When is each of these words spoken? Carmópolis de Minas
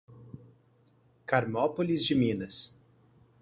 Carmópolis 1.27 2.03
de 2.05 2.15
Minas 2.15 2.75